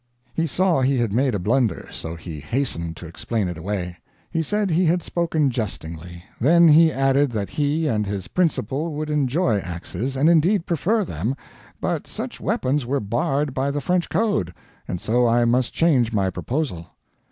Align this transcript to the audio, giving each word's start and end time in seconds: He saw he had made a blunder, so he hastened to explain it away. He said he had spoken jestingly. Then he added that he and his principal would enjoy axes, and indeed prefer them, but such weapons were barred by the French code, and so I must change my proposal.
He 0.33 0.47
saw 0.47 0.81
he 0.81 0.97
had 0.97 1.13
made 1.13 1.35
a 1.35 1.37
blunder, 1.37 1.87
so 1.91 2.15
he 2.15 2.39
hastened 2.39 2.97
to 2.97 3.05
explain 3.05 3.47
it 3.47 3.55
away. 3.55 3.97
He 4.31 4.41
said 4.41 4.71
he 4.71 4.85
had 4.85 5.03
spoken 5.03 5.51
jestingly. 5.51 6.23
Then 6.39 6.69
he 6.69 6.91
added 6.91 7.29
that 7.33 7.51
he 7.51 7.85
and 7.87 8.07
his 8.07 8.27
principal 8.27 8.93
would 8.95 9.11
enjoy 9.11 9.59
axes, 9.59 10.15
and 10.15 10.27
indeed 10.27 10.65
prefer 10.65 11.05
them, 11.05 11.35
but 11.79 12.07
such 12.07 12.41
weapons 12.41 12.83
were 12.83 12.99
barred 12.99 13.53
by 13.53 13.69
the 13.69 13.79
French 13.79 14.09
code, 14.09 14.55
and 14.87 14.99
so 14.99 15.27
I 15.27 15.45
must 15.45 15.71
change 15.71 16.11
my 16.11 16.31
proposal. 16.31 16.87